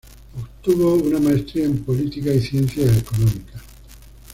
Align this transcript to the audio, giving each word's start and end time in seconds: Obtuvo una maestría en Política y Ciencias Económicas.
Obtuvo 0.35 0.95
una 0.95 1.19
maestría 1.19 1.65
en 1.65 1.83
Política 1.83 2.33
y 2.33 2.39
Ciencias 2.41 2.97
Económicas. 2.97 3.61